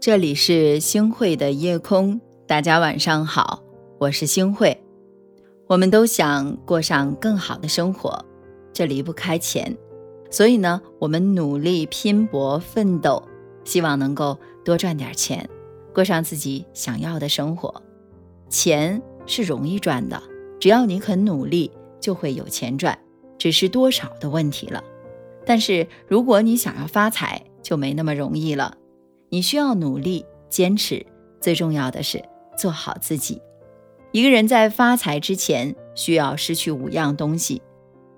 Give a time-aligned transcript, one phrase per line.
[0.00, 3.62] 这里是星汇的夜空，大家晚上好，
[3.98, 4.82] 我是星汇。
[5.66, 8.24] 我们都想过上更好的生活，
[8.72, 9.76] 这离不开钱，
[10.30, 13.22] 所以呢，我们努力拼搏奋斗，
[13.62, 15.46] 希望能够多赚点钱，
[15.92, 17.82] 过上自己想要的生活。
[18.48, 20.22] 钱是容易赚的，
[20.58, 22.98] 只要你肯努力，就会有钱赚，
[23.36, 24.82] 只是多少的问题了。
[25.44, 28.78] 但是如果你想要发财，就没那么容易了。
[29.30, 31.06] 你需要努力坚持，
[31.40, 32.22] 最重要的是
[32.58, 33.40] 做好自己。
[34.12, 37.62] 一个人在发财之前，需要失去五样东西。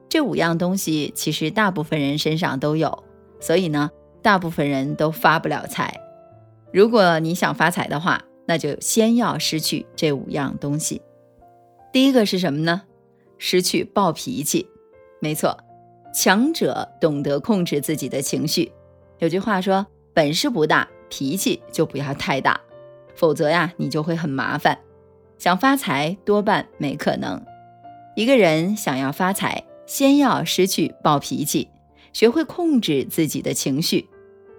[0.09, 3.05] 这五样东西其实大部分人身上都有，
[3.41, 3.91] 所以呢，
[4.23, 5.95] 大部分人都发不了财。
[6.73, 11.03] 如果你想发财的话，那就先要失去这五样东西。
[11.93, 12.83] 第一个是什么呢？
[13.37, 14.67] 失去暴脾气。
[15.21, 15.57] 没错，
[16.15, 18.73] 强者懂得控制自己的情绪。
[19.19, 22.59] 有句话说：“本事不大。”脾气就不要太大，
[23.15, 24.79] 否则呀，你就会很麻烦。
[25.37, 27.45] 想发财多半没可能。
[28.17, 31.69] 一个人想要发财，先要失去暴脾气，
[32.15, 34.09] 学会控制自己的情绪。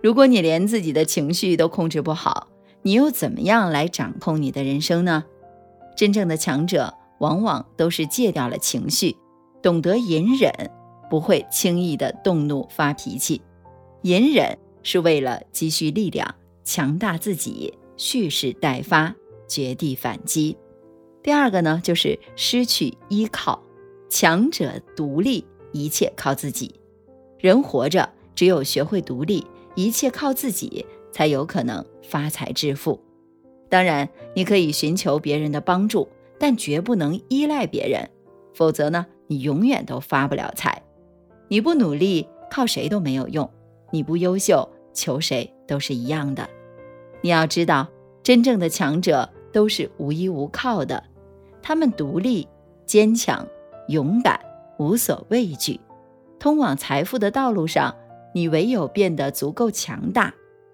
[0.04, 2.50] 如果你连自己的情绪都控制不好，
[2.84, 5.24] 你又怎么样来掌控你的人生呢？
[5.98, 9.16] 真正的强者往往都是戒掉了情绪，
[9.64, 10.52] 懂得隐忍，
[11.10, 13.42] 不会轻易的动怒发脾气。
[14.04, 16.36] 隐忍是为了积蓄力量。
[16.64, 19.16] 强大自己，蓄势待发，
[19.48, 20.58] 绝地反击。
[21.22, 23.64] 第二个呢，就是失去依靠，
[24.10, 26.76] 强者独立，一切靠自己。
[27.40, 33.00] 人活着，只有学会独立，一切靠自己，才有可能发财致富。
[33.70, 36.08] 当然，你可以寻求别人的帮助，
[36.40, 38.10] 但绝不能依赖别人，
[38.54, 40.84] 否则呢，你永远都发不了财。
[41.48, 43.48] 你不努力，靠谁都没有用；
[43.92, 46.50] 你不优秀，求谁都是一样的。
[47.22, 47.88] 你要知道，
[48.22, 51.04] 真正的强者都是无依无靠的，
[51.62, 52.48] 他们独立、
[52.86, 53.48] 坚强、
[53.88, 54.40] 勇敢，
[54.78, 55.80] 无所畏惧。
[56.40, 57.96] 通往财富的道路上，
[58.34, 60.34] 你唯有变得足够强大，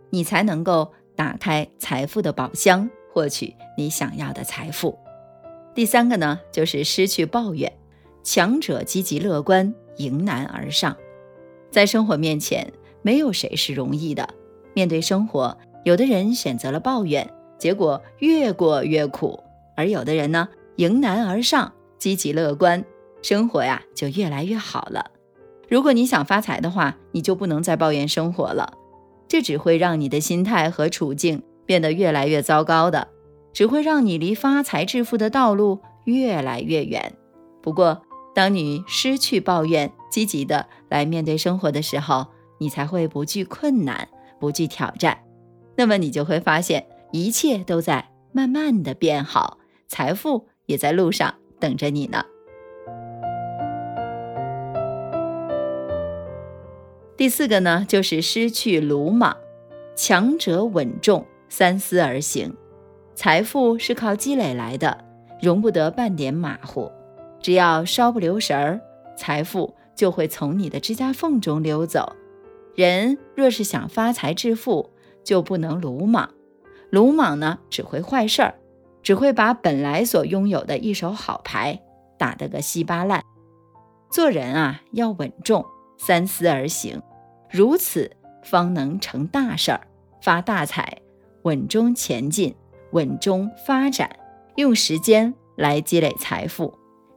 [0.10, 4.98] 你才能够打开财富的宝箱，获取你想要的财富。
[5.76, 7.72] 第三个呢，就是失去抱怨，
[8.24, 10.98] 强者积极乐观，迎难而上。
[11.70, 12.74] 在生活面前，
[13.04, 14.28] 没有谁是容易的。
[14.74, 15.58] 面对生活。
[15.84, 19.40] 有的人选择了抱怨，结果越过越苦；
[19.76, 22.84] 而有的人呢，迎难而上，积极乐观，
[23.22, 25.12] 生活呀就越来越好了。
[25.70, 28.74] 如果你想发财的话，你就不能再抱怨生活了，
[29.28, 33.08] 这只会让你的心态和处境变得越来越糟糕的，
[33.54, 37.14] 只会让你离发财致富的道路越来越远。
[37.62, 38.02] 不过，
[38.36, 44.08] 当你失去抱怨，积极的来面对生活的时候，你才会不惧困难，
[44.40, 45.18] 不惧挑战。
[45.76, 49.58] 那么你就会发现，一切都在慢慢的变好，
[49.88, 52.24] 财富也在路上等着你呢。
[57.16, 59.36] 第四个呢，就是失去鲁莽，
[59.96, 62.56] 强者稳重，三思而行。
[63.14, 65.04] 财富是靠积累来的，
[65.42, 66.90] 容不得半点马虎。
[67.42, 68.80] 只要稍不留神儿，
[69.18, 72.16] 财富就会从你的指甲缝中溜走。
[72.80, 74.92] 人若是想发财致富，
[75.26, 76.30] 就不能鲁莽，
[76.90, 78.56] 鲁莽呢只会坏事儿，
[79.04, 81.82] 只会把本来所拥有的一手好牌
[82.18, 83.22] 打得个稀巴烂。
[84.10, 85.66] 做人啊要稳重，
[85.98, 87.02] 三思而行，
[87.52, 89.82] 如此方能成大事儿，
[90.22, 91.00] 发大财。
[91.42, 92.56] 稳中前进，
[92.92, 94.10] 稳中发展，
[94.56, 96.74] 用时间来积累财富，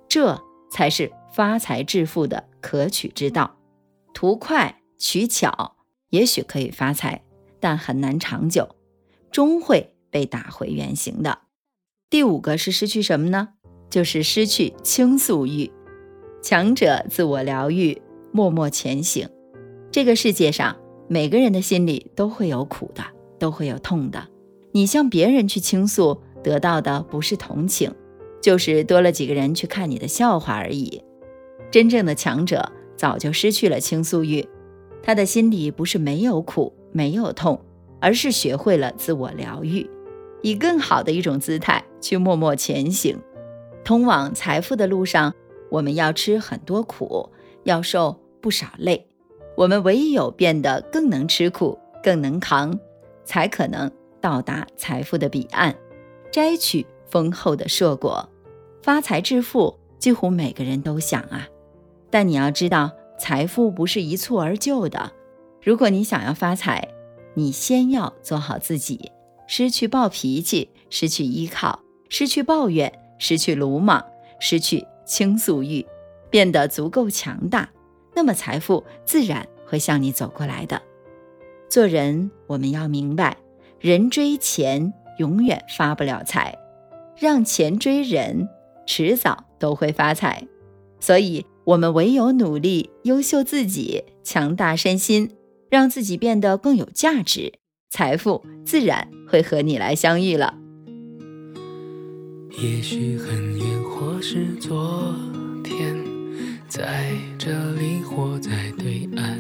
[0.09, 0.37] 这
[0.73, 3.55] 才是发财致富的可取之道。
[4.13, 5.75] 图快取巧，
[6.11, 7.25] 也许可以发财。
[7.59, 8.77] 但很难长久，
[9.33, 11.41] 终会被打回原形的。
[12.09, 13.49] 第五个是失去什么呢？
[13.91, 15.73] 就是失去倾诉欲。
[16.41, 19.29] 强者自我疗愈，默默前行。
[19.91, 20.77] 这个世界上，
[21.09, 23.03] 每个人的心里都会有苦的，
[23.41, 24.29] 都会有痛的。
[24.71, 27.93] 你向别人去倾诉，得到的不是同情，
[28.41, 31.03] 就是多了几个人去看你的笑话而已。
[31.73, 34.49] 真正的强者早就失去了倾诉欲，
[35.03, 36.73] 他的心里不是没有苦。
[36.95, 37.59] 没有痛，
[38.03, 39.89] 而是学会了自我疗愈，
[40.43, 43.19] 以更好的一种姿态去默默前行。
[43.83, 45.33] 通往财富的路上，
[45.71, 47.31] 我们要吃很多苦，
[47.65, 49.07] 要受不少累。
[49.57, 52.79] 我们唯有变得更能吃苦，更能扛，
[53.25, 53.91] 才可能
[54.21, 55.75] 到达财富的彼岸，
[56.31, 58.29] 摘取丰厚的硕果。
[58.83, 61.49] 发财致富，几乎每个人都想啊，
[62.11, 62.91] 但你要知道，
[63.23, 65.13] 财富不是一蹴而就的。
[65.63, 66.89] 如果你想要发财，
[67.35, 69.13] 你先要做好自己，
[69.47, 71.79] 失去暴脾气，失去依靠，
[72.09, 74.05] 失去抱怨，失去鲁莽，
[74.41, 75.87] 失去倾诉欲，
[76.31, 77.71] 变得足够强大，
[78.13, 80.83] 那么财富自然会向你走过来的。
[81.71, 83.37] 做人，我们要明白，
[83.79, 86.59] 人追钱永远发不了财，
[87.17, 88.49] 让钱追人，
[88.85, 90.45] 迟早都会发财。
[90.99, 95.31] 所以，我们唯有努力优秀自己，强大身心，
[95.71, 97.53] 让自己变得更有价值，
[97.89, 100.59] 财富自然会和你来相遇了。
[102.51, 105.15] 也许很远，或是昨
[105.63, 105.97] 天，
[106.69, 109.39] 在这里或在对岸，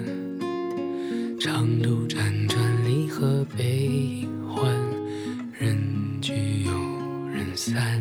[1.40, 4.72] 长路辗转，离合悲欢，
[5.52, 5.76] 人
[6.20, 6.32] 聚
[6.62, 6.72] 又
[7.28, 8.00] 人散。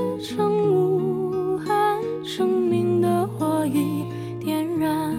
[0.00, 4.04] 心此生无憾，生命的火已
[4.42, 5.14] 点燃。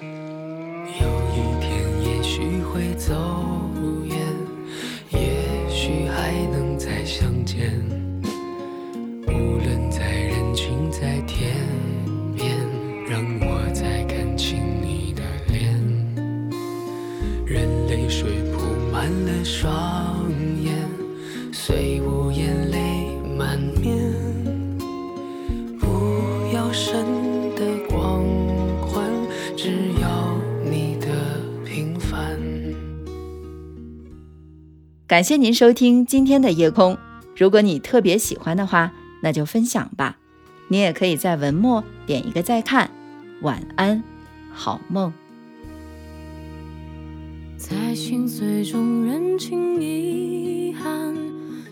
[0.00, 1.68] 有一天，
[2.02, 3.12] 也许会走
[4.04, 4.16] 远，
[5.10, 5.18] 也
[5.68, 7.78] 许还能再相见。
[9.26, 11.54] 无论在人群，在天
[12.34, 12.56] 边，
[13.06, 15.22] 让我再看清你的
[15.52, 15.76] 脸。
[17.44, 18.58] 任泪水铺
[18.90, 20.37] 满了双眼，
[21.68, 23.94] 虽无眼泪满面。
[25.78, 27.04] 不要神
[27.54, 28.24] 的光
[28.80, 29.06] 环，
[29.54, 30.34] 只要
[30.64, 31.08] 你的
[31.66, 32.40] 平凡。
[35.06, 36.96] 感谢您收听今天的夜空。
[37.36, 38.90] 如果你特别喜欢的话，
[39.22, 40.16] 那就分享吧。
[40.68, 42.90] 你也可以在文末点一个再看。
[43.42, 44.02] 晚安，
[44.50, 45.12] 好梦。
[47.58, 51.14] 在心碎中认清遗憾，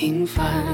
[0.00, 0.64] 平凡。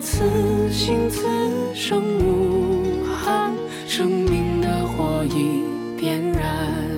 [0.00, 0.24] 此
[0.72, 1.24] 心此
[1.72, 3.54] 生无憾，
[3.86, 5.62] 生命的火已
[5.96, 6.89] 点燃。